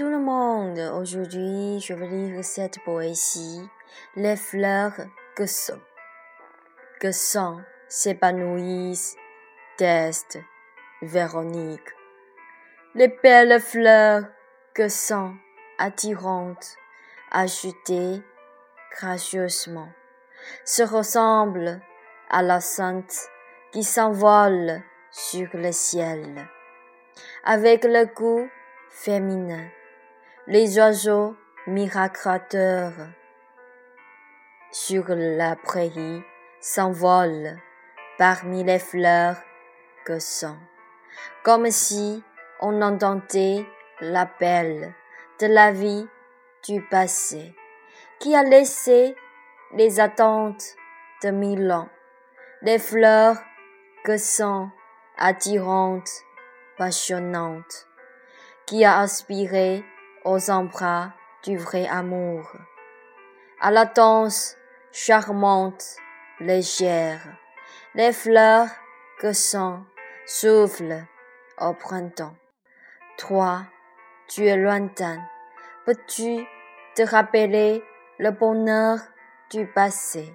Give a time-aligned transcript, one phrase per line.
[0.00, 0.80] Le monde!
[1.00, 3.62] Aujourd'hui, je vais lire cette poésie.
[4.16, 4.96] Les fleurs
[5.36, 5.80] que sont,
[7.00, 9.14] que sont s'épanouissent,
[9.76, 10.40] test,
[11.00, 11.94] Véronique.
[12.96, 14.24] Les belles fleurs
[14.74, 15.34] que sont
[15.78, 16.76] attirantes,
[17.30, 18.20] ajoutées
[18.90, 19.90] gracieusement,
[20.64, 21.80] se ressemblent
[22.30, 23.28] à la sainte
[23.70, 24.82] qui s'envole
[25.12, 26.48] sur le ciel.
[27.44, 28.48] Avec le goût
[28.90, 29.68] féminin,
[30.46, 32.92] les oiseaux miracrateurs
[34.70, 36.22] sur la prairie
[36.60, 37.58] s'envolent
[38.18, 39.38] parmi les fleurs
[40.04, 40.58] que sont,
[41.44, 42.22] comme si
[42.60, 43.64] on entendait
[44.00, 44.92] l'appel
[45.40, 46.06] de la vie
[46.68, 47.54] du passé
[48.18, 49.16] qui a laissé
[49.72, 50.76] les attentes
[51.22, 51.88] de mille ans,
[52.60, 53.38] les fleurs
[54.04, 54.68] que sont
[55.16, 56.10] attirantes,
[56.76, 57.86] passionnantes
[58.66, 59.84] qui a aspiré
[60.24, 61.10] aux embras
[61.42, 62.50] du vrai amour,
[63.60, 64.56] à la danse
[64.92, 65.96] charmante,
[66.40, 67.20] légère,
[67.94, 68.68] les fleurs
[69.20, 69.84] que sont
[70.26, 71.04] soufflent
[71.60, 72.36] au printemps.
[73.18, 73.62] Toi,
[74.28, 75.22] tu es lointain,
[75.84, 76.44] peux-tu
[76.94, 77.82] te rappeler
[78.18, 78.98] le bonheur
[79.50, 80.34] du passé?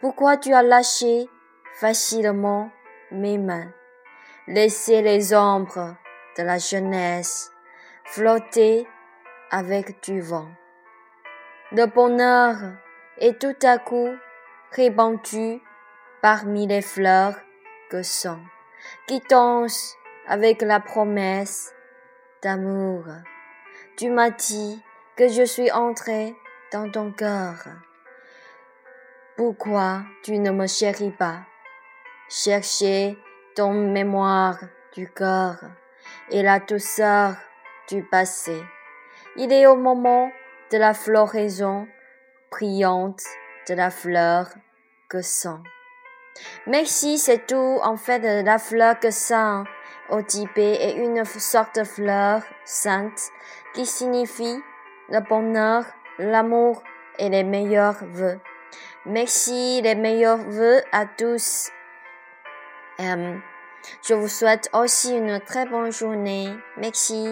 [0.00, 1.28] Pourquoi tu as lâché
[1.74, 2.70] facilement
[3.10, 3.72] mes mains,
[4.46, 5.96] laissé les ombres
[6.36, 7.52] de la jeunesse,
[8.04, 8.86] flotter
[9.52, 10.48] avec du vent.
[11.72, 12.56] Le bonheur
[13.18, 14.10] est tout à coup
[14.72, 15.60] répandu
[16.22, 17.36] parmi les fleurs
[17.90, 18.40] que sont,
[19.06, 21.74] qui dansent avec la promesse
[22.42, 23.04] d'amour.
[23.96, 24.82] Tu m'as dit
[25.16, 26.34] que je suis entré
[26.72, 27.56] dans ton cœur.
[29.36, 31.40] Pourquoi tu ne me chéris pas?
[32.28, 33.18] Cherchez
[33.54, 34.58] ton mémoire
[34.94, 35.58] du cœur
[36.30, 37.34] et la douceur
[37.88, 38.62] du passé.
[39.36, 40.30] Il est au moment
[40.70, 41.86] de la floraison
[42.50, 43.22] brillante
[43.68, 44.48] de la fleur
[45.08, 45.60] que sent.
[46.66, 47.78] Merci, c'est tout.
[47.82, 49.64] En fait, la fleur que sent
[50.10, 53.30] au Tibet est une sorte de fleur sainte
[53.74, 54.58] qui signifie
[55.08, 55.84] le bonheur,
[56.18, 56.82] l'amour
[57.18, 58.38] et les meilleurs vœux.
[59.06, 61.70] Merci, les meilleurs vœux à tous.
[63.00, 63.36] Euh,
[64.06, 66.48] je vous souhaite aussi une très bonne journée.
[66.76, 67.30] Merci.